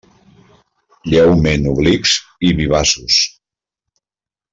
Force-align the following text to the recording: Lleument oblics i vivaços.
Lleument 1.13 1.67
oblics 1.73 2.15
i 2.49 2.53
vivaços. 2.63 3.19